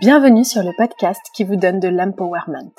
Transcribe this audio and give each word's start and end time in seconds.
Bienvenue 0.00 0.44
sur 0.44 0.62
le 0.62 0.70
podcast 0.78 1.20
qui 1.34 1.42
vous 1.42 1.56
donne 1.56 1.80
de 1.80 1.88
l'empowerment. 1.88 2.70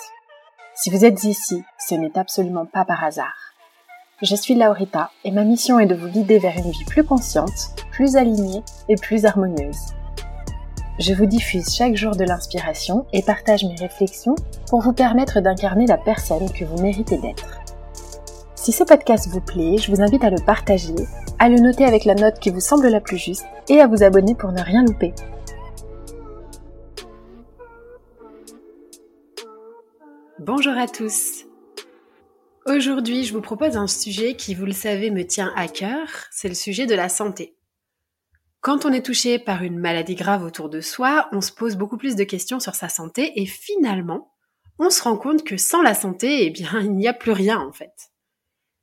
Si 0.73 0.89
vous 0.89 1.03
êtes 1.03 1.25
ici, 1.25 1.61
ce 1.77 1.95
n'est 1.95 2.17
absolument 2.17 2.65
pas 2.65 2.85
par 2.85 3.03
hasard. 3.03 3.35
Je 4.21 4.35
suis 4.35 4.55
Laurita 4.55 5.11
et 5.25 5.31
ma 5.31 5.43
mission 5.43 5.79
est 5.79 5.85
de 5.85 5.95
vous 5.95 6.07
guider 6.07 6.39
vers 6.39 6.57
une 6.57 6.71
vie 6.71 6.85
plus 6.85 7.03
consciente, 7.03 7.75
plus 7.91 8.15
alignée 8.15 8.63
et 8.87 8.95
plus 8.95 9.25
harmonieuse. 9.25 9.93
Je 10.97 11.13
vous 11.13 11.25
diffuse 11.25 11.75
chaque 11.75 11.95
jour 11.95 12.15
de 12.15 12.23
l'inspiration 12.23 13.05
et 13.11 13.21
partage 13.21 13.65
mes 13.65 13.75
réflexions 13.75 14.35
pour 14.69 14.81
vous 14.81 14.93
permettre 14.93 15.41
d'incarner 15.41 15.87
la 15.87 15.97
personne 15.97 16.49
que 16.51 16.63
vous 16.63 16.81
méritez 16.81 17.17
d'être. 17.17 17.58
Si 18.61 18.73
ce 18.73 18.83
podcast 18.83 19.29
vous 19.29 19.39
plaît, 19.39 19.77
je 19.77 19.89
vous 19.89 20.01
invite 20.01 20.25
à 20.25 20.29
le 20.29 20.45
partager, 20.45 20.93
à 21.39 21.47
le 21.47 21.61
noter 21.61 21.85
avec 21.85 22.03
la 22.03 22.13
note 22.13 22.41
qui 22.41 22.49
vous 22.49 22.59
semble 22.59 22.89
la 22.89 22.99
plus 22.99 23.17
juste 23.17 23.45
et 23.69 23.79
à 23.79 23.87
vous 23.87 24.03
abonner 24.03 24.35
pour 24.35 24.51
ne 24.51 24.61
rien 24.61 24.83
louper. 24.83 25.13
Bonjour 30.39 30.73
à 30.77 30.89
tous. 30.89 31.45
Aujourd'hui, 32.65 33.23
je 33.23 33.33
vous 33.33 33.39
propose 33.39 33.77
un 33.77 33.87
sujet 33.87 34.35
qui, 34.35 34.55
vous 34.55 34.65
le 34.65 34.73
savez, 34.73 35.09
me 35.09 35.25
tient 35.25 35.53
à 35.55 35.69
cœur, 35.69 36.09
c'est 36.29 36.49
le 36.49 36.53
sujet 36.53 36.85
de 36.85 36.95
la 36.95 37.07
santé. 37.07 37.55
Quand 38.59 38.83
on 38.83 38.91
est 38.91 39.05
touché 39.05 39.39
par 39.39 39.63
une 39.63 39.79
maladie 39.79 40.15
grave 40.15 40.43
autour 40.43 40.67
de 40.67 40.81
soi, 40.81 41.29
on 41.31 41.39
se 41.39 41.53
pose 41.53 41.77
beaucoup 41.77 41.97
plus 41.97 42.17
de 42.17 42.25
questions 42.25 42.59
sur 42.59 42.75
sa 42.75 42.89
santé 42.89 43.39
et 43.39 43.45
finalement, 43.45 44.33
on 44.79 44.89
se 44.89 45.01
rend 45.01 45.15
compte 45.15 45.45
que 45.45 45.55
sans 45.55 45.81
la 45.81 45.93
santé, 45.93 46.45
eh 46.45 46.49
bien, 46.49 46.71
il 46.81 46.91
n'y 46.91 47.07
a 47.07 47.13
plus 47.13 47.31
rien 47.31 47.57
en 47.57 47.71
fait. 47.71 47.93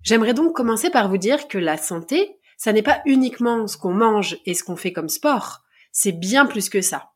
J'aimerais 0.06 0.34
donc 0.34 0.55
commencer 0.55 0.89
par 0.89 1.09
vous 1.09 1.17
dire 1.19 1.49
que 1.49 1.59
la 1.59 1.77
santé, 1.77 2.39
ça 2.56 2.72
n'est 2.72 2.84
pas 2.84 3.03
uniquement 3.06 3.67
ce 3.67 3.77
qu'on 3.77 3.93
mange 3.93 4.39
et 4.47 4.55
ce 4.55 4.62
qu'on 4.62 4.77
fait 4.77 4.93
comme 4.93 5.09
sport, 5.09 5.62
c'est 5.91 6.12
bien 6.12 6.47
plus 6.47 6.69
que 6.69 6.81
ça. 6.81 7.11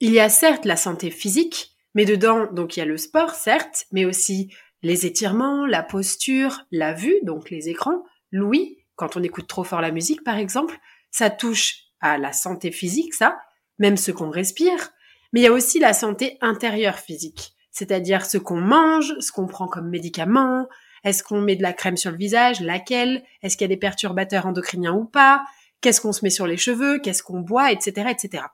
Il 0.00 0.10
y 0.10 0.18
a 0.18 0.30
certes 0.30 0.64
la 0.64 0.76
santé 0.76 1.10
physique, 1.10 1.76
mais 1.94 2.06
dedans, 2.06 2.50
donc 2.50 2.74
il 2.74 2.80
y 2.80 2.82
a 2.82 2.86
le 2.86 2.96
sport, 2.96 3.34
certes, 3.34 3.84
mais 3.92 4.06
aussi 4.06 4.54
les 4.82 5.04
étirements, 5.04 5.66
la 5.66 5.82
posture, 5.82 6.62
la 6.70 6.94
vue, 6.94 7.18
donc 7.24 7.50
les 7.50 7.68
écrans, 7.68 8.02
l'ouïe, 8.30 8.78
quand 8.96 9.18
on 9.18 9.22
écoute 9.22 9.46
trop 9.46 9.62
fort 9.62 9.82
la 9.82 9.92
musique 9.92 10.24
par 10.24 10.38
exemple, 10.38 10.78
ça 11.10 11.28
touche 11.28 11.76
à 12.00 12.16
la 12.16 12.32
santé 12.32 12.72
physique, 12.72 13.12
ça, 13.12 13.38
même 13.78 13.98
ce 13.98 14.12
qu'on 14.12 14.30
respire, 14.30 14.92
mais 15.34 15.40
il 15.40 15.44
y 15.44 15.46
a 15.46 15.52
aussi 15.52 15.78
la 15.78 15.92
santé 15.92 16.38
intérieure 16.40 16.98
physique, 16.98 17.52
c'est-à-dire 17.70 18.24
ce 18.24 18.38
qu'on 18.38 18.62
mange, 18.62 19.14
ce 19.20 19.30
qu'on 19.30 19.46
prend 19.46 19.68
comme 19.68 19.90
médicament, 19.90 20.66
est-ce 21.04 21.22
qu'on 21.22 21.40
met 21.40 21.56
de 21.56 21.62
la 21.62 21.72
crème 21.72 21.96
sur 21.96 22.10
le 22.10 22.16
visage, 22.16 22.60
laquelle, 22.60 23.22
est-ce 23.42 23.56
qu'il 23.56 23.64
y 23.64 23.70
a 23.70 23.74
des 23.74 23.76
perturbateurs 23.76 24.46
endocriniens 24.46 24.94
ou 24.94 25.04
pas, 25.04 25.42
qu'est-ce 25.80 26.00
qu'on 26.00 26.12
se 26.12 26.24
met 26.24 26.30
sur 26.30 26.46
les 26.46 26.56
cheveux, 26.56 26.98
qu'est-ce 27.00 27.22
qu'on 27.22 27.40
boit, 27.40 27.72
etc., 27.72 28.10
etc. 28.10 28.44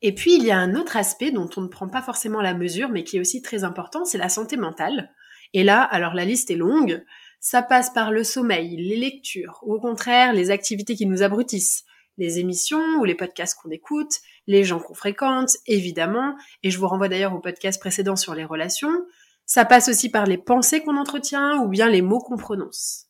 Et 0.00 0.14
puis, 0.14 0.36
il 0.36 0.44
y 0.44 0.50
a 0.50 0.58
un 0.58 0.74
autre 0.74 0.96
aspect 0.96 1.30
dont 1.30 1.50
on 1.56 1.60
ne 1.60 1.68
prend 1.68 1.88
pas 1.88 2.02
forcément 2.02 2.40
la 2.40 2.54
mesure, 2.54 2.88
mais 2.88 3.04
qui 3.04 3.16
est 3.16 3.20
aussi 3.20 3.42
très 3.42 3.64
important, 3.64 4.04
c'est 4.04 4.18
la 4.18 4.28
santé 4.28 4.56
mentale. 4.56 5.10
Et 5.54 5.64
là, 5.64 5.82
alors 5.82 6.14
la 6.14 6.24
liste 6.24 6.50
est 6.50 6.56
longue. 6.56 7.04
Ça 7.40 7.62
passe 7.62 7.90
par 7.90 8.10
le 8.10 8.24
sommeil, 8.24 8.76
les 8.76 8.96
lectures, 8.96 9.60
ou 9.62 9.74
au 9.74 9.80
contraire, 9.80 10.32
les 10.32 10.50
activités 10.50 10.94
qui 10.94 11.06
nous 11.06 11.22
abrutissent, 11.22 11.84
les 12.16 12.38
émissions 12.38 12.98
ou 12.98 13.04
les 13.04 13.14
podcasts 13.14 13.56
qu'on 13.60 13.70
écoute, 13.70 14.12
les 14.46 14.64
gens 14.64 14.80
qu'on 14.80 14.94
fréquente, 14.94 15.50
évidemment, 15.66 16.36
et 16.62 16.70
je 16.70 16.78
vous 16.78 16.88
renvoie 16.88 17.08
d'ailleurs 17.08 17.34
au 17.34 17.38
podcast 17.38 17.80
précédent 17.80 18.16
sur 18.16 18.34
les 18.34 18.44
relations. 18.44 19.04
Ça 19.48 19.64
passe 19.64 19.88
aussi 19.88 20.10
par 20.10 20.26
les 20.26 20.36
pensées 20.36 20.82
qu'on 20.82 20.98
entretient 20.98 21.56
ou 21.62 21.68
bien 21.68 21.88
les 21.88 22.02
mots 22.02 22.20
qu'on 22.20 22.36
prononce. 22.36 23.06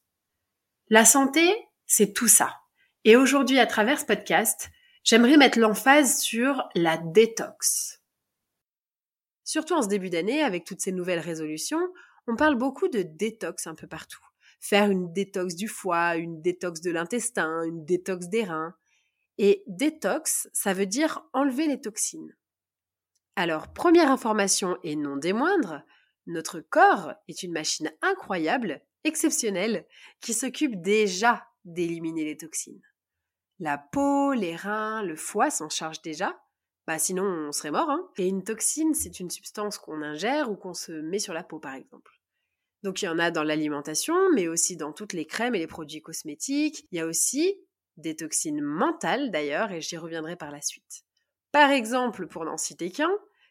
La 0.89 1.05
santé, 1.05 1.43
c'est 1.85 2.13
tout 2.13 2.29
ça. 2.29 2.61
Et 3.03 3.17
aujourd'hui, 3.17 3.59
à 3.59 3.67
travers 3.67 3.99
ce 3.99 4.05
podcast, 4.05 4.71
j'aimerais 5.03 5.37
mettre 5.37 5.59
l'emphase 5.59 6.21
sur 6.21 6.69
la 6.77 6.97
détox. 6.97 8.05
Surtout 9.43 9.75
en 9.75 9.83
ce 9.83 9.89
début 9.89 10.11
d'année, 10.11 10.41
avec 10.41 10.65
toutes 10.65 10.81
ces 10.81 10.93
nouvelles 10.93 11.19
résolutions, 11.19 11.93
on 12.29 12.37
parle 12.37 12.55
beaucoup 12.55 12.87
de 12.87 13.03
détox 13.03 13.67
un 13.67 13.75
peu 13.75 13.89
partout. 13.89 14.25
Faire 14.61 14.93
une 14.93 15.13
détox 15.13 15.57
du 15.57 15.67
foie, 15.67 16.15
une 16.15 16.41
détox 16.41 16.81
de 16.81 16.93
l'intestin, 16.93 17.65
une 17.65 17.85
détox 17.85 18.29
des 18.29 18.45
reins. 18.45 18.77
Et 19.39 19.65
détox, 19.67 20.49
ça 20.53 20.73
veut 20.73 20.87
dire 20.87 21.21
enlever 21.33 21.67
les 21.67 21.81
toxines. 21.81 22.37
Alors, 23.35 23.73
première 23.73 24.13
information 24.13 24.79
et 24.85 24.95
non 24.95 25.17
des 25.17 25.33
moindres, 25.33 25.83
notre 26.29 26.61
corps 26.61 27.13
est 27.27 27.43
une 27.43 27.53
machine 27.53 27.93
incroyable, 28.03 28.83
exceptionnelle, 29.05 29.87
qui 30.21 30.35
s'occupe 30.35 30.81
déjà 30.81 31.47
d'éliminer 31.65 32.25
les 32.25 32.37
toxines. 32.37 32.83
La 33.59 33.79
peau, 33.79 34.33
les 34.33 34.55
reins, 34.55 35.03
le 35.03 35.17
foie 35.17 35.51
s'en 35.51 35.69
chargent 35.69 36.03
déjà. 36.03 36.41
Bah 36.87 36.99
sinon, 36.99 37.25
on 37.25 37.53
serait 37.53 37.71
mort. 37.71 37.91
Hein. 37.91 38.09
Et 38.17 38.29
une 38.29 38.45
toxine, 38.45 38.95
c'est 38.95 39.21
une 39.21 39.31
substance 39.31 39.79
qu'on 39.79 40.03
ingère 40.03 40.51
ou 40.51 40.57
qu'on 40.57 40.75
se 40.75 40.93
met 40.93 41.19
sur 41.19 41.35
la 41.35 41.43
peau, 41.43 41.59
par 41.59 41.75
exemple. 41.75 42.13
Donc 42.83 43.03
il 43.03 43.07
y 43.07 43.09
en 43.09 43.19
a 43.19 43.31
dans 43.31 43.43
l'alimentation, 43.43 44.15
mais 44.35 44.47
aussi 44.47 44.77
dans 44.77 44.93
toutes 44.93 45.13
les 45.13 45.27
crèmes 45.27 45.55
et 45.55 45.59
les 45.59 45.67
produits 45.67 46.01
cosmétiques. 46.01 46.87
Il 46.93 46.99
y 46.99 47.01
a 47.01 47.07
aussi 47.07 47.59
des 47.97 48.15
toxines 48.15 48.61
mentales, 48.61 49.31
d'ailleurs, 49.31 49.73
et 49.73 49.81
j'y 49.81 49.97
reviendrai 49.97 50.37
par 50.37 50.53
la 50.53 50.61
suite. 50.61 51.05
Par 51.51 51.71
exemple, 51.71 52.29
pour 52.29 52.45
n'en 52.45 52.57
citer 52.57 52.91
qu'un, 52.91 53.11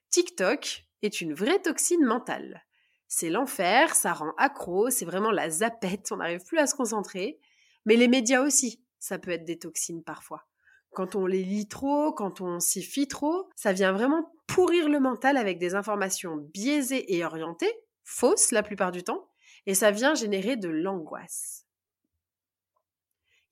TikTok 0.09 0.85
est 1.01 1.21
une 1.21 1.33
vraie 1.33 1.61
toxine 1.61 2.05
mentale. 2.05 2.65
C'est 3.07 3.29
l'enfer, 3.29 3.95
ça 3.95 4.13
rend 4.13 4.33
accro, 4.37 4.89
c'est 4.89 5.05
vraiment 5.05 5.31
la 5.31 5.49
zapette, 5.49 6.11
on 6.11 6.17
n'arrive 6.17 6.43
plus 6.43 6.59
à 6.59 6.67
se 6.67 6.75
concentrer. 6.75 7.39
Mais 7.85 7.95
les 7.95 8.07
médias 8.07 8.41
aussi, 8.41 8.83
ça 8.99 9.17
peut 9.17 9.31
être 9.31 9.45
des 9.45 9.59
toxines 9.59 10.03
parfois. 10.03 10.45
Quand 10.91 11.15
on 11.15 11.25
les 11.25 11.43
lit 11.43 11.67
trop, 11.67 12.11
quand 12.11 12.41
on 12.41 12.59
s'y 12.59 12.81
fie 12.81 13.07
trop, 13.07 13.49
ça 13.55 13.71
vient 13.71 13.91
vraiment 13.91 14.33
pourrir 14.47 14.89
le 14.89 14.99
mental 14.99 15.37
avec 15.37 15.59
des 15.59 15.75
informations 15.75 16.37
biaisées 16.37 17.15
et 17.15 17.23
orientées, 17.23 17.73
fausses 18.03 18.51
la 18.51 18.63
plupart 18.63 18.91
du 18.91 19.03
temps, 19.03 19.29
et 19.65 19.73
ça 19.73 19.91
vient 19.91 20.15
générer 20.15 20.55
de 20.55 20.69
l'angoisse. 20.69 21.67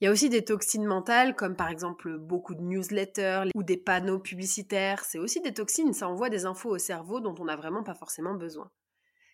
Il 0.01 0.05
y 0.05 0.07
a 0.07 0.11
aussi 0.11 0.29
des 0.29 0.43
toxines 0.43 0.85
mentales, 0.85 1.35
comme 1.35 1.55
par 1.55 1.69
exemple 1.69 2.17
beaucoup 2.17 2.55
de 2.55 2.61
newsletters 2.61 3.45
ou 3.55 3.63
des 3.63 3.77
panneaux 3.77 4.19
publicitaires. 4.19 5.05
C'est 5.05 5.19
aussi 5.19 5.39
des 5.39 5.53
toxines, 5.53 5.93
ça 5.93 6.09
envoie 6.09 6.29
des 6.29 6.45
infos 6.45 6.69
au 6.69 6.77
cerveau 6.77 7.21
dont 7.21 7.35
on 7.39 7.45
n'a 7.45 7.55
vraiment 7.55 7.83
pas 7.83 7.95
forcément 7.95 8.33
besoin. 8.33 8.69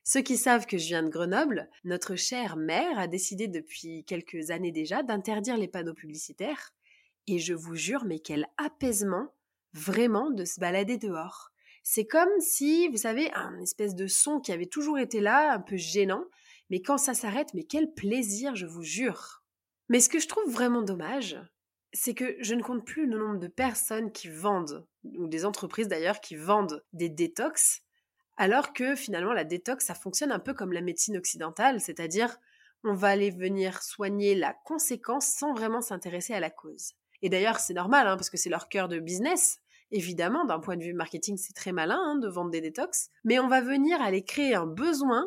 Ceux 0.03 0.21
qui 0.21 0.37
savent 0.37 0.65
que 0.65 0.77
je 0.77 0.87
viens 0.87 1.03
de 1.03 1.09
Grenoble, 1.09 1.69
notre 1.83 2.15
chère 2.15 2.57
maire 2.57 2.97
a 2.97 3.07
décidé 3.07 3.47
depuis 3.47 4.03
quelques 4.05 4.49
années 4.49 4.71
déjà 4.71 5.03
d'interdire 5.03 5.57
les 5.57 5.67
panneaux 5.67 5.93
publicitaires. 5.93 6.73
Et 7.27 7.37
je 7.37 7.53
vous 7.53 7.75
jure, 7.75 8.05
mais 8.05 8.19
quel 8.19 8.47
apaisement 8.57 9.33
vraiment 9.73 10.31
de 10.31 10.43
se 10.43 10.59
balader 10.59 10.97
dehors. 10.97 11.51
C'est 11.83 12.05
comme 12.05 12.39
si, 12.39 12.87
vous 12.89 12.97
savez, 12.97 13.31
un 13.33 13.59
espèce 13.59 13.95
de 13.95 14.07
son 14.07 14.39
qui 14.39 14.51
avait 14.51 14.65
toujours 14.65 14.99
été 14.99 15.19
là, 15.19 15.53
un 15.53 15.59
peu 15.59 15.77
gênant, 15.77 16.25
mais 16.69 16.81
quand 16.81 16.97
ça 16.97 17.13
s'arrête, 17.13 17.53
mais 17.53 17.63
quel 17.63 17.93
plaisir, 17.93 18.55
je 18.55 18.65
vous 18.65 18.83
jure. 18.83 19.43
Mais 19.89 19.99
ce 19.99 20.09
que 20.09 20.19
je 20.19 20.27
trouve 20.27 20.51
vraiment 20.51 20.83
dommage, 20.83 21.39
c'est 21.93 22.13
que 22.13 22.37
je 22.39 22.55
ne 22.55 22.63
compte 22.63 22.85
plus 22.85 23.07
le 23.07 23.17
nombre 23.17 23.39
de 23.39 23.47
personnes 23.47 24.11
qui 24.11 24.29
vendent, 24.29 24.87
ou 25.03 25.27
des 25.27 25.45
entreprises 25.45 25.87
d'ailleurs, 25.87 26.21
qui 26.21 26.35
vendent 26.35 26.83
des 26.93 27.09
détox, 27.09 27.81
alors 28.37 28.73
que 28.73 28.95
finalement 28.95 29.33
la 29.33 29.43
détox, 29.43 29.85
ça 29.85 29.95
fonctionne 29.95 30.31
un 30.31 30.39
peu 30.39 30.53
comme 30.53 30.73
la 30.73 30.81
médecine 30.81 31.17
occidentale, 31.17 31.79
c'est-à-dire 31.79 32.37
on 32.83 32.93
va 32.93 33.09
aller 33.09 33.29
venir 33.29 33.83
soigner 33.83 34.35
la 34.35 34.53
conséquence 34.65 35.27
sans 35.27 35.53
vraiment 35.53 35.81
s'intéresser 35.81 36.33
à 36.33 36.39
la 36.39 36.49
cause. 36.49 36.93
Et 37.21 37.29
d'ailleurs, 37.29 37.59
c'est 37.59 37.73
normal, 37.73 38.07
hein, 38.07 38.15
parce 38.17 38.29
que 38.29 38.37
c'est 38.37 38.49
leur 38.49 38.69
cœur 38.69 38.87
de 38.87 38.99
business. 38.99 39.59
Évidemment, 39.91 40.45
d'un 40.45 40.59
point 40.59 40.77
de 40.77 40.83
vue 40.83 40.93
marketing, 40.93 41.37
c'est 41.37 41.53
très 41.53 41.71
malin 41.71 41.99
hein, 41.99 42.15
de 42.15 42.27
vendre 42.27 42.49
des 42.49 42.61
détox, 42.61 43.09
mais 43.23 43.39
on 43.39 43.47
va 43.47 43.61
venir 43.61 44.01
aller 44.01 44.23
créer 44.23 44.55
un 44.55 44.65
besoin 44.65 45.25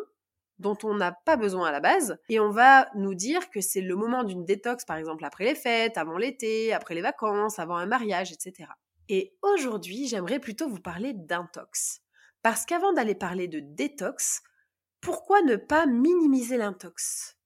dont 0.58 0.78
on 0.84 0.94
n'a 0.94 1.12
pas 1.12 1.36
besoin 1.36 1.68
à 1.68 1.72
la 1.72 1.80
base, 1.80 2.16
et 2.28 2.38
on 2.38 2.50
va 2.50 2.88
nous 2.94 3.14
dire 3.14 3.50
que 3.50 3.60
c'est 3.60 3.80
le 3.80 3.96
moment 3.96 4.22
d'une 4.22 4.44
détox, 4.44 4.84
par 4.84 4.96
exemple 4.96 5.24
après 5.24 5.44
les 5.44 5.54
fêtes, 5.54 5.98
avant 5.98 6.16
l'été, 6.16 6.72
après 6.72 6.94
les 6.94 7.02
vacances, 7.02 7.58
avant 7.58 7.76
un 7.76 7.86
mariage, 7.86 8.32
etc. 8.32 8.70
Et 9.08 9.36
aujourd'hui, 9.42 10.06
j'aimerais 10.06 10.38
plutôt 10.38 10.68
vous 10.68 10.80
parler 10.80 11.12
d'intox. 11.12 12.03
Parce 12.44 12.66
qu'avant 12.66 12.92
d'aller 12.92 13.14
parler 13.14 13.48
de 13.48 13.60
détox, 13.60 14.42
pourquoi 15.00 15.40
ne 15.40 15.56
pas 15.56 15.86
minimiser 15.86 16.58
l'intox? 16.58 17.38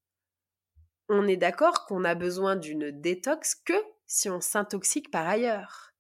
On 1.09 1.29
est 1.29 1.37
d'accord 1.37 1.87
qu'on 1.87 2.05
a 2.05 2.17
besoin 2.17 2.57
d'une 2.57 2.91
détox 2.91 3.55
que 3.55 3.81
si 4.07 4.29
on 4.29 4.41
s'intoxique 4.41 5.13
par 5.13 5.29
ailleurs. 5.29 5.93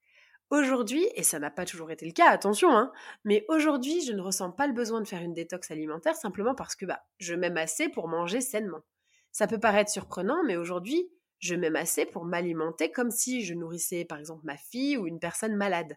Aujourd'hui, 0.50 1.06
et 1.14 1.22
ça 1.22 1.38
n'a 1.38 1.52
pas 1.52 1.64
toujours 1.64 1.92
été 1.92 2.06
le 2.06 2.12
cas, 2.12 2.28
attention, 2.28 2.76
hein, 2.76 2.90
mais 3.22 3.44
aujourd'hui, 3.46 4.00
je 4.04 4.12
ne 4.12 4.20
ressens 4.20 4.50
pas 4.50 4.66
le 4.66 4.72
besoin 4.72 5.00
de 5.00 5.06
faire 5.06 5.22
une 5.22 5.32
détox 5.32 5.70
alimentaire 5.70 6.16
simplement 6.16 6.56
parce 6.56 6.74
que 6.74 6.84
bah, 6.84 7.04
je 7.20 7.34
m'aime 7.36 7.56
assez 7.56 7.88
pour 7.88 8.08
manger 8.08 8.40
sainement. 8.40 8.82
Ça 9.30 9.46
peut 9.46 9.60
paraître 9.60 9.92
surprenant, 9.92 10.42
mais 10.44 10.56
aujourd'hui, 10.56 11.08
je 11.38 11.54
m'aime 11.54 11.76
assez 11.76 12.04
pour 12.04 12.24
m'alimenter 12.24 12.90
comme 12.90 13.12
si 13.12 13.44
je 13.44 13.54
nourrissais 13.54 14.04
par 14.04 14.18
exemple 14.18 14.44
ma 14.44 14.56
fille 14.56 14.96
ou 14.96 15.06
une 15.06 15.20
personne 15.20 15.54
malade. 15.54 15.96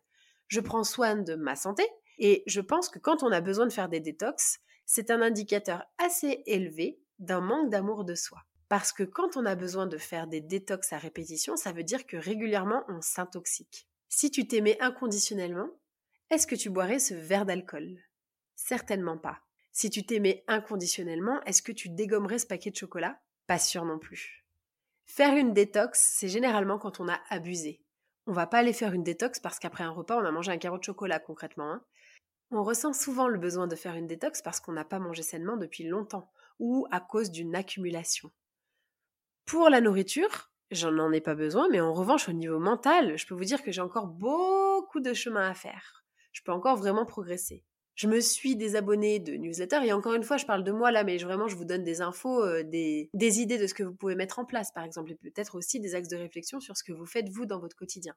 Je 0.49 0.59
prends 0.59 0.83
soin 0.83 1.15
de 1.15 1.33
ma 1.33 1.55
santé 1.55 1.83
et 2.23 2.43
je 2.45 2.61
pense 2.61 2.87
que 2.87 2.99
quand 2.99 3.23
on 3.23 3.31
a 3.31 3.41
besoin 3.41 3.65
de 3.65 3.73
faire 3.73 3.89
des 3.89 3.99
détox, 3.99 4.59
c'est 4.85 5.09
un 5.09 5.23
indicateur 5.23 5.83
assez 5.97 6.43
élevé 6.45 7.01
d'un 7.17 7.41
manque 7.41 7.71
d'amour 7.71 8.05
de 8.05 8.13
soi. 8.13 8.43
Parce 8.69 8.93
que 8.93 9.01
quand 9.01 9.37
on 9.37 9.45
a 9.45 9.55
besoin 9.55 9.87
de 9.87 9.97
faire 9.97 10.27
des 10.27 10.39
détox 10.39 10.93
à 10.93 10.99
répétition, 10.99 11.57
ça 11.57 11.71
veut 11.71 11.83
dire 11.83 12.05
que 12.05 12.17
régulièrement 12.17 12.83
on 12.89 13.01
s'intoxique. 13.01 13.87
Si 14.07 14.29
tu 14.29 14.47
t'aimais 14.47 14.77
inconditionnellement, 14.81 15.67
est-ce 16.29 16.45
que 16.45 16.55
tu 16.55 16.69
boirais 16.69 16.99
ce 16.99 17.15
verre 17.15 17.47
d'alcool? 17.47 17.97
Certainement 18.55 19.17
pas. 19.17 19.39
Si 19.71 19.89
tu 19.89 20.05
t'aimais 20.05 20.43
inconditionnellement, 20.47 21.41
est-ce 21.45 21.63
que 21.63 21.71
tu 21.71 21.89
dégommerais 21.89 22.37
ce 22.37 22.45
paquet 22.45 22.69
de 22.69 22.75
chocolat? 22.75 23.19
Pas 23.47 23.57
sûr 23.57 23.83
non 23.83 23.97
plus. 23.97 24.45
Faire 25.07 25.35
une 25.35 25.53
détox, 25.53 25.99
c'est 25.99 26.29
généralement 26.29 26.77
quand 26.77 26.99
on 26.99 27.09
a 27.09 27.19
abusé. 27.29 27.81
On 28.27 28.31
va 28.31 28.45
pas 28.45 28.59
aller 28.59 28.73
faire 28.73 28.93
une 28.93 29.03
détox 29.03 29.39
parce 29.39 29.57
qu'après 29.57 29.83
un 29.83 29.89
repas, 29.89 30.21
on 30.21 30.25
a 30.25 30.31
mangé 30.31 30.51
un 30.51 30.57
carreau 30.59 30.77
de 30.77 30.83
chocolat 30.83 31.19
concrètement. 31.19 31.71
Hein. 31.71 31.83
On 32.53 32.63
ressent 32.63 32.91
souvent 32.91 33.29
le 33.29 33.39
besoin 33.39 33.67
de 33.67 33.77
faire 33.77 33.95
une 33.95 34.07
détox 34.07 34.41
parce 34.41 34.59
qu'on 34.59 34.73
n'a 34.73 34.83
pas 34.83 34.99
mangé 34.99 35.23
sainement 35.23 35.55
depuis 35.55 35.85
longtemps 35.85 36.29
ou 36.59 36.85
à 36.91 36.99
cause 36.99 37.31
d'une 37.31 37.55
accumulation. 37.55 38.29
Pour 39.45 39.69
la 39.69 39.79
nourriture, 39.79 40.51
j'en 40.69 40.97
en 40.97 41.13
ai 41.13 41.21
pas 41.21 41.33
besoin, 41.33 41.69
mais 41.69 41.79
en 41.79 41.93
revanche, 41.93 42.27
au 42.27 42.33
niveau 42.33 42.59
mental, 42.59 43.17
je 43.17 43.25
peux 43.25 43.35
vous 43.35 43.45
dire 43.45 43.63
que 43.63 43.71
j'ai 43.71 43.81
encore 43.81 44.07
beaucoup 44.07 44.99
de 44.99 45.13
chemin 45.13 45.49
à 45.49 45.53
faire. 45.53 46.03
Je 46.33 46.41
peux 46.43 46.51
encore 46.51 46.75
vraiment 46.75 47.05
progresser. 47.05 47.63
Je 47.95 48.07
me 48.07 48.19
suis 48.19 48.57
désabonnée 48.57 49.19
de 49.19 49.33
newsletters 49.33 49.85
et 49.85 49.93
encore 49.93 50.13
une 50.13 50.23
fois, 50.23 50.37
je 50.37 50.45
parle 50.45 50.63
de 50.63 50.71
moi 50.71 50.91
là, 50.91 51.03
mais 51.05 51.17
vraiment, 51.17 51.47
je 51.47 51.55
vous 51.55 51.65
donne 51.65 51.83
des 51.83 52.01
infos, 52.01 52.43
euh, 52.43 52.63
des, 52.63 53.09
des 53.13 53.39
idées 53.39 53.57
de 53.57 53.67
ce 53.67 53.73
que 53.73 53.83
vous 53.83 53.93
pouvez 53.93 54.15
mettre 54.15 54.39
en 54.39 54.45
place, 54.45 54.71
par 54.71 54.83
exemple, 54.83 55.11
et 55.11 55.15
peut-être 55.15 55.55
aussi 55.55 55.79
des 55.79 55.95
axes 55.95 56.07
de 56.09 56.17
réflexion 56.17 56.59
sur 56.59 56.75
ce 56.75 56.83
que 56.83 56.93
vous 56.93 57.05
faites 57.05 57.29
vous 57.29 57.45
dans 57.45 57.59
votre 57.59 57.75
quotidien. 57.75 58.15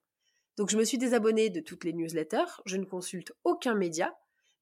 Donc, 0.57 0.71
je 0.71 0.79
me 0.79 0.85
suis 0.85 0.99
désabonnée 0.99 1.51
de 1.51 1.61
toutes 1.61 1.85
les 1.85 1.93
newsletters, 1.93 2.63
je 2.65 2.77
ne 2.77 2.85
consulte 2.85 3.33
aucun 3.43 3.75
média, 3.75 4.15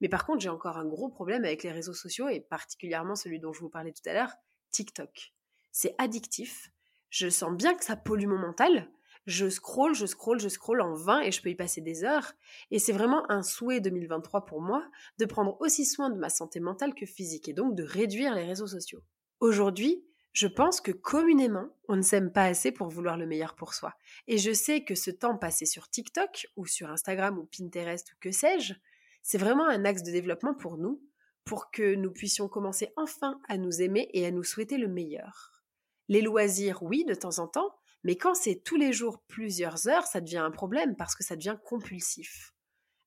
mais 0.02 0.10
par 0.10 0.26
contre, 0.26 0.40
j'ai 0.40 0.50
encore 0.50 0.76
un 0.76 0.84
gros 0.84 1.08
problème 1.08 1.46
avec 1.46 1.62
les 1.62 1.72
réseaux 1.72 1.94
sociaux 1.94 2.28
et 2.28 2.40
particulièrement 2.40 3.14
celui 3.14 3.40
dont 3.40 3.54
je 3.54 3.60
vous 3.60 3.70
parlais 3.70 3.92
tout 3.92 4.06
à 4.06 4.12
l'heure, 4.12 4.34
TikTok 4.70 5.32
c'est 5.72 5.94
addictif. 5.98 6.70
Je 7.10 7.28
sens 7.28 7.52
bien 7.52 7.74
que 7.74 7.84
ça 7.84 7.96
pollue 7.96 8.26
mon 8.26 8.38
mental. 8.38 8.88
Je 9.26 9.48
scroll, 9.48 9.94
je 9.94 10.06
scroll, 10.06 10.40
je 10.40 10.48
scroll 10.48 10.80
en 10.80 10.94
vain 10.94 11.20
et 11.20 11.32
je 11.32 11.42
peux 11.42 11.50
y 11.50 11.54
passer 11.54 11.80
des 11.80 12.04
heures. 12.04 12.32
Et 12.70 12.78
c'est 12.78 12.92
vraiment 12.92 13.30
un 13.30 13.42
souhait 13.42 13.80
2023 13.80 14.44
pour 14.44 14.60
moi 14.60 14.84
de 15.18 15.24
prendre 15.24 15.60
aussi 15.60 15.84
soin 15.84 16.10
de 16.10 16.18
ma 16.18 16.28
santé 16.28 16.60
mentale 16.60 16.94
que 16.94 17.06
physique 17.06 17.48
et 17.48 17.52
donc 17.52 17.74
de 17.74 17.82
réduire 17.82 18.34
les 18.34 18.44
réseaux 18.44 18.66
sociaux. 18.66 19.00
Aujourd'hui, 19.40 20.04
je 20.32 20.46
pense 20.46 20.80
que 20.80 20.92
communément, 20.92 21.68
on 21.88 21.96
ne 21.96 22.02
s'aime 22.02 22.32
pas 22.32 22.44
assez 22.44 22.72
pour 22.72 22.88
vouloir 22.88 23.16
le 23.16 23.26
meilleur 23.26 23.54
pour 23.54 23.74
soi. 23.74 23.94
Et 24.26 24.38
je 24.38 24.52
sais 24.52 24.82
que 24.82 24.94
ce 24.94 25.10
temps 25.10 25.36
passé 25.36 25.66
sur 25.66 25.88
TikTok 25.88 26.48
ou 26.56 26.66
sur 26.66 26.90
Instagram 26.90 27.38
ou 27.38 27.44
Pinterest 27.44 28.12
ou 28.12 28.16
que 28.18 28.32
sais-je, 28.32 28.74
c'est 29.22 29.38
vraiment 29.38 29.66
un 29.66 29.84
axe 29.84 30.02
de 30.02 30.10
développement 30.10 30.54
pour 30.54 30.78
nous, 30.78 31.02
pour 31.44 31.70
que 31.70 31.94
nous 31.94 32.12
puissions 32.12 32.48
commencer 32.48 32.92
enfin 32.96 33.40
à 33.48 33.56
nous 33.56 33.82
aimer 33.82 34.08
et 34.12 34.26
à 34.26 34.30
nous 34.30 34.44
souhaiter 34.44 34.78
le 34.78 34.88
meilleur. 34.88 35.62
Les 36.08 36.20
loisirs, 36.20 36.82
oui, 36.82 37.04
de 37.04 37.14
temps 37.14 37.38
en 37.38 37.48
temps, 37.48 37.74
mais 38.04 38.16
quand 38.16 38.34
c'est 38.34 38.62
tous 38.64 38.76
les 38.76 38.92
jours 38.92 39.22
plusieurs 39.28 39.88
heures, 39.88 40.06
ça 40.06 40.20
devient 40.20 40.38
un 40.38 40.50
problème 40.50 40.96
parce 40.96 41.14
que 41.14 41.24
ça 41.24 41.36
devient 41.36 41.56
compulsif. 41.64 42.52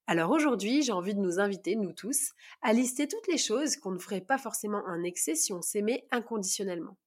Alors 0.08 0.32
aujourd'hui, 0.32 0.84
j'ai 0.84 0.92
envie 0.92 1.16
de 1.16 1.20
nous 1.20 1.40
inviter, 1.40 1.76
nous 1.76 1.92
tous, 1.92 2.34
à 2.62 2.74
lister 2.74 3.08
toutes 3.08 3.28
les 3.28 3.38
choses 3.38 3.76
qu'on 3.78 3.92
ne 3.92 4.00
ferait 4.00 4.22
pas 4.22 4.38
forcément 4.38 4.84
en 4.86 5.04
excès 5.04 5.36
si 5.36 5.52
on 5.52 5.62
s'aimait 5.62 6.08
inconditionnellement. 6.12 6.98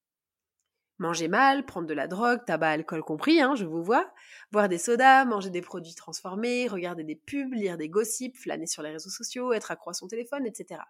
Manger 0.99 1.29
mal, 1.29 1.65
prendre 1.65 1.87
de 1.87 1.95
la 1.95 2.09
drogue, 2.09 2.45
tabac, 2.45 2.71
alcool 2.71 3.03
compris, 3.03 3.41
hein, 3.41 3.55
je 3.55 3.65
vous 3.65 3.85
vois, 3.85 4.13
boire 4.51 4.69
des 4.69 4.79
sodas, 4.79 5.25
manger 5.25 5.51
des 5.51 5.61
produits 5.61 5.95
transformés, 5.95 6.67
regarder 6.67 7.05
des 7.05 7.15
pubs, 7.15 7.53
lire 7.53 7.77
des 7.77 7.89
gossips, 7.89 8.37
flâner 8.37 8.67
sur 8.67 8.83
les 8.83 8.91
réseaux 8.91 9.11
sociaux, 9.11 9.53
être 9.53 9.71
accro 9.71 9.91
à 9.91 9.95
son 9.95 10.09
téléphone, 10.09 10.45
etc. 10.45 10.81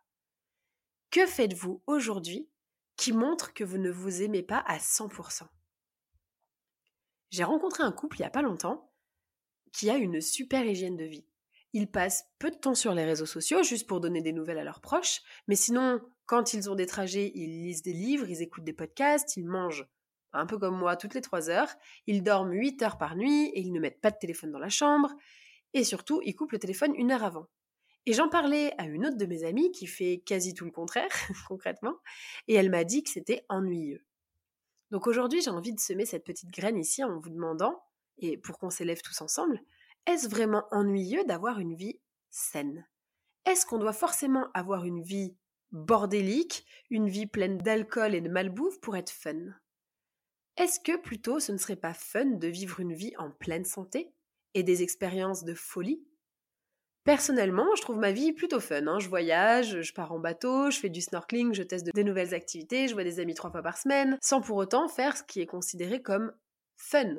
Que 1.10 1.26
faites-vous 1.26 1.82
aujourd'hui 1.87 2.49
qui 2.96 3.12
montre 3.12 3.52
que 3.52 3.64
vous 3.64 3.78
ne 3.78 3.90
vous 3.90 4.22
aimez 4.22 4.43
pas 4.43 4.58
à 4.66 4.78
100%. 4.78 5.43
J'ai 7.31 7.44
rencontré 7.44 7.82
un 7.82 7.93
couple 7.93 8.16
il 8.19 8.22
n'y 8.22 8.26
a 8.26 8.31
pas 8.31 8.43
longtemps 8.43 8.90
qui 9.72 9.90
a 9.90 9.96
une 9.96 10.20
super 10.20 10.64
hygiène 10.64 10.96
de 10.96 11.05
vie. 11.05 11.26
Ils 11.75 11.90
passent 11.90 12.25
peu 12.38 12.50
de 12.50 12.56
temps 12.56 12.74
sur 12.74 12.94
les 12.94 13.05
réseaux 13.05 13.27
sociaux 13.27 13.62
juste 13.62 13.86
pour 13.86 14.00
donner 14.00 14.22
des 14.22 14.32
nouvelles 14.32 14.58
à 14.58 14.65
leurs 14.65 14.81
proches, 14.81 15.20
mais 15.46 15.55
sinon, 15.55 16.00
quand 16.27 16.55
ils 16.55 16.70
ont 16.70 16.74
des 16.74 16.86
trajets, 16.86 17.31
ils 17.34 17.62
lisent 17.62 17.82
des 17.82 17.93
livres, 17.93 18.29
ils 18.29 18.43
écoutent 18.43 18.65
des 18.65 18.72
podcasts, 18.72 19.36
ils 19.36 19.46
mangent 19.46 19.86
un 20.32 20.47
peu 20.47 20.58
comme 20.58 20.77
moi 20.77 20.97
toutes 20.97 21.15
les 21.15 21.20
3 21.20 21.51
heures, 21.51 21.70
ils 22.06 22.23
dorment 22.23 22.53
8 22.53 22.82
heures 22.82 22.99
par 22.99 23.17
nuit 23.17 23.47
et 23.55 23.61
ils 23.61 23.73
ne 23.73 23.81
mettent 23.81 24.01
pas 24.01 24.11
de 24.11 24.19
téléphone 24.19 24.51
dans 24.51 24.58
la 24.58 24.69
chambre, 24.69 25.15
et 25.75 25.85
surtout, 25.85 26.20
ils 26.25 26.35
coupent 26.35 26.53
le 26.53 26.58
téléphone 26.58 26.94
une 26.97 27.13
heure 27.13 27.25
avant. 27.25 27.47
Et 28.06 28.13
j'en 28.13 28.29
parlais 28.29 28.73
à 28.79 28.87
une 28.87 29.06
autre 29.06 29.19
de 29.19 29.27
mes 29.27 29.44
amies 29.44 29.70
qui 29.70 29.87
fait 29.87 30.23
quasi 30.25 30.55
tout 30.55 30.65
le 30.65 30.70
contraire, 30.70 31.11
concrètement, 31.49 31.97
et 32.47 32.55
elle 32.55 32.70
m'a 32.70 32.85
dit 32.85 33.03
que 33.03 33.11
c'était 33.11 33.44
ennuyeux. 33.49 34.05
Donc 34.91 35.06
aujourd'hui, 35.06 35.43
j'ai 35.43 35.51
envie 35.51 35.75
de 35.75 35.81
semer 35.81 36.06
cette 36.06 36.25
petite 36.25 36.51
graine 36.51 36.79
ici 36.79 37.05
en 37.05 37.19
vous 37.19 37.29
demandant, 37.29 37.82
et 38.17 38.39
pour 38.39 38.58
qu'on 38.58 38.70
s'élève 38.70 39.03
tous 39.03 39.20
ensemble, 39.20 39.61
est-ce 40.06 40.29
vraiment 40.29 40.65
ennuyeux 40.70 41.25
d'avoir 41.25 41.58
une 41.58 41.75
vie 41.75 42.01
saine? 42.31 42.87
Est-ce 43.44 43.67
qu'on 43.67 43.79
doit 43.79 43.93
forcément 43.93 44.49
avoir 44.55 44.85
une 44.85 45.03
vie 45.03 45.37
bordélique, 45.70 46.67
une 46.91 47.08
vie 47.08 47.27
pleine 47.27 47.58
d'alcool 47.58 48.15
et 48.15 48.23
de 48.23 48.29
malbouffe 48.31 48.81
pour 48.81 48.97
être 48.97 49.11
fun? 49.11 49.53
Est-ce 50.58 50.81
que 50.81 50.96
plutôt 50.96 51.38
ce 51.38 51.53
ne 51.53 51.56
serait 51.56 51.77
pas 51.77 51.94
fun 51.94 52.24
de 52.24 52.48
vivre 52.48 52.81
une 52.81 52.93
vie 52.93 53.15
en 53.17 53.31
pleine 53.31 53.65
santé 53.65 54.12
et 54.55 54.65
des 54.65 54.82
expériences 54.82 55.44
de 55.44 55.55
folie? 55.55 56.03
Personnellement, 57.05 57.77
je 57.77 57.82
trouve 57.82 57.98
ma 57.98 58.10
vie 58.10 58.32
plutôt 58.32 58.58
fun. 58.58 58.84
Hein. 58.88 58.98
Je 58.98 59.08
voyage, 59.08 59.82
je 59.82 59.94
pars 59.94 60.10
en 60.10 60.19
bateau, 60.19 60.72
je 60.72 60.81
fais 60.81 60.88
du 60.88 61.00
snorkeling, 61.00 61.55
je 61.55 61.62
teste 61.62 61.86
de, 61.86 62.03
nouvelles 62.03 62.34
activités, 62.34 62.88
je 62.88 62.94
vois 62.94 63.05
des 63.05 63.20
amis 63.20 63.34
trois 63.34 63.53
fois 63.53 63.62
par 63.62 63.79
semaine, 63.79 64.19
sans 64.20 64.41
pour 64.41 64.56
autant 64.56 64.88
faire 64.88 65.17
ce 65.17 65.22
qui 65.22 65.41
est 65.41 65.46
considéré 65.46 66.03
comme 66.03 66.32
fun. 66.77 67.15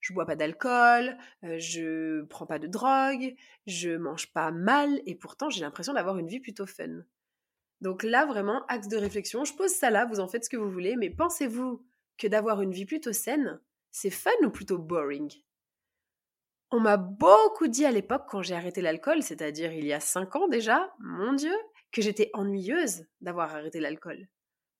Je 0.00 0.12
bois 0.12 0.26
pas 0.26 0.36
d'alcool, 0.36 1.16
euh, 1.42 1.58
je 1.58 2.22
prends 2.26 2.44
pas 2.44 2.58
de 2.58 2.66
drogue, 2.66 3.34
je 3.66 3.96
mange 3.96 4.30
pas 4.34 4.50
mal, 4.50 5.00
et 5.06 5.14
pourtant 5.14 5.48
j'ai 5.48 5.62
l'impression 5.62 5.94
d'avoir 5.94 6.18
une 6.18 6.28
vie 6.28 6.40
plutôt 6.40 6.66
fun. 6.66 7.00
Donc 7.80 8.02
là, 8.02 8.26
vraiment, 8.26 8.66
axe 8.66 8.88
de 8.88 8.98
réflexion, 8.98 9.46
je 9.46 9.54
pose 9.54 9.72
ça 9.72 9.88
là, 9.88 10.04
vous 10.04 10.20
en 10.20 10.28
faites 10.28 10.44
ce 10.44 10.50
que 10.50 10.58
vous 10.58 10.70
voulez, 10.70 10.96
mais 10.96 11.08
pensez-vous 11.08 11.82
que 12.18 12.26
d'avoir 12.26 12.62
une 12.62 12.72
vie 12.72 12.86
plutôt 12.86 13.12
saine, 13.12 13.60
c'est 13.90 14.10
fun 14.10 14.30
ou 14.42 14.50
plutôt 14.50 14.78
boring? 14.78 15.32
On 16.70 16.80
m'a 16.80 16.96
beaucoup 16.96 17.68
dit 17.68 17.84
à 17.84 17.92
l'époque 17.92 18.24
quand 18.28 18.42
j'ai 18.42 18.54
arrêté 18.54 18.80
l'alcool, 18.80 19.22
c'est-à-dire 19.22 19.72
il 19.72 19.86
y 19.86 19.92
a 19.92 20.00
cinq 20.00 20.34
ans 20.34 20.48
déjà, 20.48 20.92
mon 20.98 21.32
Dieu, 21.32 21.54
que 21.92 22.02
j'étais 22.02 22.30
ennuyeuse 22.32 23.06
d'avoir 23.20 23.54
arrêté 23.54 23.78
l'alcool. 23.80 24.28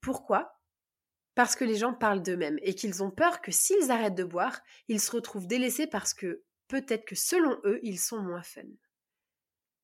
Pourquoi? 0.00 0.61
Parce 1.35 1.57
que 1.57 1.64
les 1.64 1.76
gens 1.76 1.95
parlent 1.95 2.23
d'eux-mêmes 2.23 2.59
et 2.62 2.75
qu'ils 2.75 3.03
ont 3.03 3.11
peur 3.11 3.41
que 3.41 3.53
s'ils 3.53 3.91
arrêtent 3.91 4.14
de 4.14 4.25
boire, 4.25 4.61
ils 4.88 5.00
se 5.00 5.11
retrouvent 5.11 5.47
délaissés 5.47 5.87
parce 5.87 6.14
que 6.14 6.43
peut-être 6.69 7.05
que 7.05 7.14
selon 7.14 7.61
eux, 7.64 7.79
ils 7.83 7.99
sont 7.99 8.21
moins 8.21 8.43
fun. 8.43 8.62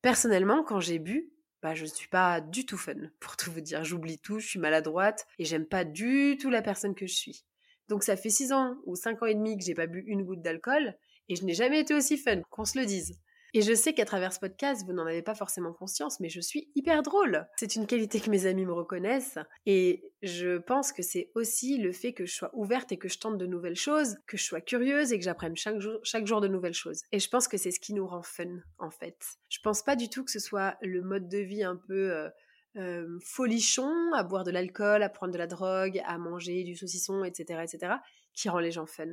Personnellement, 0.01 0.63
quand 0.63 0.79
j'ai 0.79 0.99
bu, 0.99 1.31
bah, 1.61 1.75
je 1.75 1.83
ne 1.83 1.89
suis 1.89 2.07
pas 2.07 2.41
du 2.41 2.65
tout 2.65 2.77
fun, 2.77 2.95
pour 3.19 3.37
tout 3.37 3.51
vous 3.51 3.61
dire. 3.61 3.83
J'oublie 3.83 4.19
tout, 4.19 4.39
je 4.39 4.47
suis 4.47 4.59
maladroite 4.59 5.27
et 5.39 5.45
j'aime 5.45 5.65
pas 5.65 5.83
du 5.83 6.37
tout 6.39 6.49
la 6.49 6.61
personne 6.61 6.95
que 6.95 7.07
je 7.07 7.13
suis. 7.13 7.45
Donc 7.87 8.03
ça 8.03 8.15
fait 8.15 8.29
6 8.29 8.53
ans 8.53 8.75
ou 8.85 8.95
5 8.95 9.21
ans 9.23 9.25
et 9.25 9.35
demi 9.35 9.57
que 9.57 9.63
j'ai 9.63 9.73
pas 9.73 9.87
bu 9.87 10.03
une 10.07 10.23
goutte 10.23 10.41
d'alcool 10.41 10.95
et 11.29 11.35
je 11.35 11.43
n'ai 11.43 11.53
jamais 11.53 11.79
été 11.79 11.93
aussi 11.93 12.17
fun, 12.17 12.41
qu'on 12.49 12.65
se 12.65 12.79
le 12.79 12.85
dise. 12.85 13.19
Et 13.53 13.61
je 13.61 13.73
sais 13.73 13.93
qu'à 13.93 14.05
travers 14.05 14.31
ce 14.31 14.39
podcast, 14.39 14.85
vous 14.85 14.93
n'en 14.93 15.05
avez 15.05 15.21
pas 15.21 15.35
forcément 15.35 15.73
conscience, 15.73 16.19
mais 16.19 16.29
je 16.29 16.39
suis 16.39 16.71
hyper 16.75 17.03
drôle. 17.03 17.47
C'est 17.57 17.75
une 17.75 17.85
qualité 17.85 18.21
que 18.21 18.29
mes 18.29 18.45
amis 18.45 18.65
me 18.65 18.71
reconnaissent. 18.71 19.39
Et 19.65 20.13
je 20.21 20.57
pense 20.57 20.93
que 20.93 21.01
c'est 21.01 21.31
aussi 21.35 21.77
le 21.77 21.91
fait 21.91 22.13
que 22.13 22.25
je 22.25 22.33
sois 22.33 22.51
ouverte 22.53 22.91
et 22.91 22.97
que 22.97 23.09
je 23.09 23.19
tente 23.19 23.37
de 23.37 23.45
nouvelles 23.45 23.75
choses, 23.75 24.17
que 24.25 24.37
je 24.37 24.43
sois 24.43 24.61
curieuse 24.61 25.11
et 25.11 25.17
que 25.17 25.25
j'apprenne 25.25 25.57
chaque 25.57 25.79
jour, 25.79 26.41
de 26.41 26.47
nouvelles 26.47 26.73
choses. 26.73 27.01
Et 27.11 27.19
je 27.19 27.29
pense 27.29 27.47
que 27.47 27.57
c'est 27.57 27.71
ce 27.71 27.79
qui 27.79 27.93
nous 27.93 28.07
rend 28.07 28.23
fun, 28.23 28.59
en 28.79 28.89
fait. 28.89 29.17
Je 29.49 29.59
pense 29.59 29.83
pas 29.83 29.95
du 29.95 30.09
tout 30.09 30.23
que 30.23 30.31
ce 30.31 30.39
soit 30.39 30.77
le 30.81 31.01
mode 31.01 31.27
de 31.27 31.39
vie 31.39 31.63
un 31.63 31.75
peu... 31.75 32.11
Euh, 32.11 32.29
euh, 32.77 33.19
folichon, 33.25 33.91
à 34.13 34.23
boire 34.23 34.45
de 34.45 34.51
l'alcool, 34.51 35.03
à 35.03 35.09
prendre 35.09 35.33
de 35.33 35.37
la 35.37 35.47
drogue, 35.47 36.01
à 36.05 36.17
manger 36.17 36.63
du 36.63 36.73
saucisson, 36.73 37.25
etc., 37.25 37.59
etc., 37.63 37.95
qui 38.33 38.47
rend 38.47 38.59
les 38.59 38.71
gens 38.71 38.85
fun. 38.85 39.09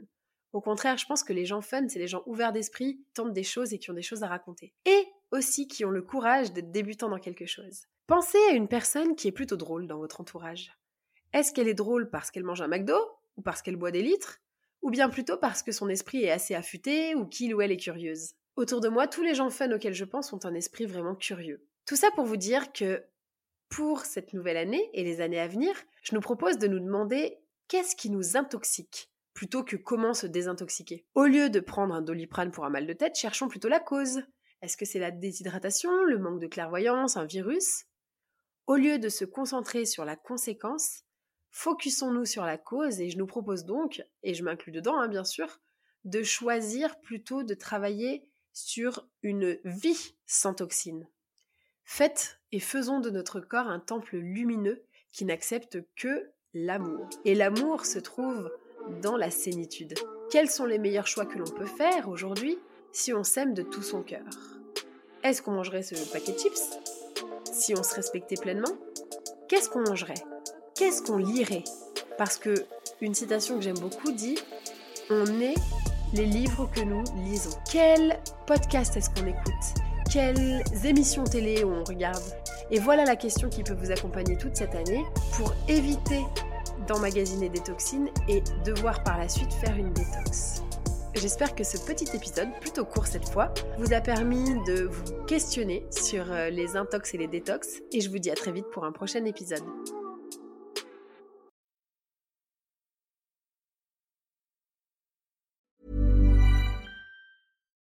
Au 0.52 0.60
contraire, 0.60 0.96
je 0.96 1.06
pense 1.06 1.22
que 1.22 1.32
les 1.32 1.44
gens 1.44 1.60
fun, 1.60 1.88
c'est 1.88 1.98
les 1.98 2.06
gens 2.06 2.22
ouverts 2.26 2.52
d'esprit, 2.52 3.00
tentent 3.14 3.32
des 3.32 3.42
choses 3.42 3.72
et 3.72 3.78
qui 3.78 3.90
ont 3.90 3.94
des 3.94 4.02
choses 4.02 4.22
à 4.22 4.28
raconter. 4.28 4.72
Et 4.86 5.06
aussi 5.30 5.68
qui 5.68 5.84
ont 5.84 5.90
le 5.90 6.02
courage 6.02 6.52
d'être 6.52 6.72
débutants 6.72 7.10
dans 7.10 7.18
quelque 7.18 7.46
chose. 7.46 7.86
Pensez 8.06 8.38
à 8.50 8.54
une 8.54 8.68
personne 8.68 9.14
qui 9.14 9.28
est 9.28 9.32
plutôt 9.32 9.56
drôle 9.56 9.86
dans 9.86 9.98
votre 9.98 10.20
entourage. 10.20 10.72
Est-ce 11.34 11.52
qu'elle 11.52 11.68
est 11.68 11.74
drôle 11.74 12.08
parce 12.08 12.30
qu'elle 12.30 12.44
mange 12.44 12.62
un 12.62 12.68
McDo 12.68 12.96
ou 13.36 13.42
parce 13.42 13.60
qu'elle 13.60 13.76
boit 13.76 13.90
des 13.90 14.02
litres 14.02 14.40
ou 14.80 14.90
bien 14.90 15.10
plutôt 15.10 15.36
parce 15.36 15.62
que 15.62 15.72
son 15.72 15.88
esprit 15.88 16.24
est 16.24 16.30
assez 16.30 16.54
affûté 16.54 17.14
ou 17.14 17.26
qu'il 17.26 17.54
ou 17.54 17.60
elle 17.60 17.72
est 17.72 17.76
curieuse? 17.76 18.32
Autour 18.56 18.80
de 18.80 18.88
moi, 18.88 19.06
tous 19.06 19.22
les 19.22 19.34
gens 19.34 19.50
fun 19.50 19.70
auxquels 19.72 19.94
je 19.94 20.04
pense 20.04 20.32
ont 20.32 20.44
un 20.44 20.54
esprit 20.54 20.86
vraiment 20.86 21.14
curieux. 21.14 21.66
Tout 21.84 21.96
ça 21.96 22.10
pour 22.12 22.24
vous 22.24 22.36
dire 22.36 22.72
que 22.72 23.04
pour 23.68 24.06
cette 24.06 24.32
nouvelle 24.32 24.56
année 24.56 24.90
et 24.94 25.04
les 25.04 25.20
années 25.20 25.40
à 25.40 25.48
venir, 25.48 25.74
je 26.02 26.14
nous 26.14 26.20
propose 26.20 26.58
de 26.58 26.66
nous 26.66 26.80
demander 26.80 27.38
qu'est-ce 27.68 27.94
qui 27.94 28.08
nous 28.08 28.36
intoxique? 28.36 29.10
Plutôt 29.38 29.62
que 29.62 29.76
comment 29.76 30.14
se 30.14 30.26
désintoxiquer. 30.26 31.04
Au 31.14 31.22
lieu 31.22 31.48
de 31.48 31.60
prendre 31.60 31.94
un 31.94 32.02
doliprane 32.02 32.50
pour 32.50 32.64
un 32.64 32.70
mal 32.70 32.88
de 32.88 32.92
tête, 32.92 33.14
cherchons 33.14 33.46
plutôt 33.46 33.68
la 33.68 33.78
cause. 33.78 34.20
Est-ce 34.62 34.76
que 34.76 34.84
c'est 34.84 34.98
la 34.98 35.12
déshydratation, 35.12 35.92
le 36.02 36.18
manque 36.18 36.40
de 36.40 36.48
clairvoyance, 36.48 37.16
un 37.16 37.24
virus? 37.24 37.84
Au 38.66 38.74
lieu 38.74 38.98
de 38.98 39.08
se 39.08 39.24
concentrer 39.24 39.84
sur 39.84 40.04
la 40.04 40.16
conséquence, 40.16 41.04
focusons-nous 41.52 42.24
sur 42.24 42.44
la 42.44 42.58
cause 42.58 43.00
et 43.00 43.10
je 43.10 43.16
nous 43.16 43.28
propose 43.28 43.64
donc, 43.64 44.02
et 44.24 44.34
je 44.34 44.42
m'inclus 44.42 44.72
dedans 44.72 44.98
hein, 44.98 45.06
bien 45.06 45.22
sûr, 45.22 45.60
de 46.04 46.24
choisir 46.24 46.98
plutôt 46.98 47.44
de 47.44 47.54
travailler 47.54 48.28
sur 48.52 49.06
une 49.22 49.56
vie 49.62 50.16
sans 50.26 50.52
toxines. 50.52 51.06
Faites 51.84 52.40
et 52.50 52.58
faisons 52.58 52.98
de 52.98 53.10
notre 53.10 53.38
corps 53.38 53.68
un 53.68 53.78
temple 53.78 54.16
lumineux 54.16 54.82
qui 55.12 55.24
n'accepte 55.24 55.78
que 55.94 56.32
l'amour. 56.54 57.08
Et 57.24 57.36
l'amour 57.36 57.86
se 57.86 58.00
trouve 58.00 58.50
dans 59.02 59.16
la 59.16 59.30
sénitude. 59.30 59.94
Quels 60.30 60.50
sont 60.50 60.66
les 60.66 60.78
meilleurs 60.78 61.06
choix 61.06 61.26
que 61.26 61.38
l'on 61.38 61.50
peut 61.50 61.66
faire 61.66 62.08
aujourd'hui 62.08 62.58
si 62.92 63.12
on 63.12 63.24
s'aime 63.24 63.54
de 63.54 63.62
tout 63.62 63.82
son 63.82 64.02
cœur? 64.02 64.24
Est-ce 65.22 65.42
qu'on 65.42 65.52
mangerait 65.52 65.82
ce 65.82 65.94
paquet 66.12 66.32
de 66.32 66.38
chips? 66.38 66.78
Si 67.44 67.74
on 67.76 67.82
se 67.82 67.94
respectait 67.94 68.36
pleinement? 68.36 68.76
Qu'est-ce 69.48 69.68
qu'on 69.68 69.80
mangerait? 69.80 70.22
Qu'est-ce 70.74 71.02
qu'on 71.02 71.16
lirait? 71.16 71.64
Parce 72.18 72.36
que 72.36 72.54
une 73.00 73.14
citation 73.14 73.56
que 73.56 73.62
j'aime 73.62 73.78
beaucoup 73.78 74.12
dit 74.12 74.38
On 75.10 75.40
est 75.40 75.54
les 76.14 76.26
livres 76.26 76.70
que 76.74 76.80
nous 76.80 77.02
lisons. 77.24 77.56
Quel 77.70 78.18
podcast 78.46 78.96
est-ce 78.96 79.10
qu'on 79.10 79.26
écoute? 79.26 79.82
Quelles 80.10 80.62
émissions 80.84 81.24
télé 81.24 81.64
on 81.64 81.84
regarde? 81.84 82.22
Et 82.70 82.78
voilà 82.78 83.04
la 83.04 83.16
question 83.16 83.48
qui 83.48 83.62
peut 83.62 83.74
vous 83.74 83.90
accompagner 83.90 84.36
toute 84.36 84.56
cette 84.56 84.74
année 84.74 85.04
pour 85.36 85.54
éviter 85.68 86.24
d'emmagasiner 86.88 87.48
des 87.48 87.60
toxines 87.60 88.08
et 88.28 88.42
devoir 88.64 89.04
par 89.04 89.18
la 89.18 89.28
suite 89.28 89.52
faire 89.52 89.76
une 89.76 89.92
détox. 89.92 90.62
J'espère 91.14 91.54
que 91.54 91.64
ce 91.64 91.76
petit 91.78 92.08
épisode, 92.14 92.48
plutôt 92.60 92.84
court 92.84 93.06
cette 93.06 93.28
fois, 93.28 93.52
vous 93.78 93.92
a 93.92 94.00
permis 94.00 94.54
de 94.66 94.84
vous 94.84 95.24
questionner 95.26 95.84
sur 95.90 96.30
euh, 96.30 96.48
les 96.48 96.76
intox 96.76 97.14
et 97.14 97.18
les 97.18 97.26
détox 97.26 97.80
et 97.92 98.00
je 98.00 98.08
vous 98.08 98.18
dis 98.18 98.30
à 98.30 98.34
très 98.34 98.52
vite 98.52 98.66
pour 98.72 98.84
un 98.84 98.92
prochain 98.92 99.24
épisode. 99.24 99.64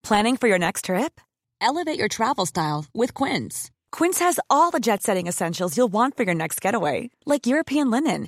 Planning 0.03 0.35
for 0.35 0.49
your 0.49 0.59
next 0.59 0.85
trip? 0.85 1.21
Elevate 1.61 1.97
your 1.97 2.09
travel 2.09 2.45
style 2.45 2.85
with 2.93 3.13
Quince. 3.13 3.71
Quince 3.91 4.19
has 4.19 4.37
all 4.49 4.69
the 4.69 4.81
jet-setting 4.81 5.27
essentials 5.27 5.77
you'll 5.77 5.91
want 5.91 6.17
for 6.17 6.23
your 6.23 6.35
next 6.35 6.59
getaway, 6.59 7.09
like 7.25 7.47
European 7.47 7.89
linen 7.89 8.27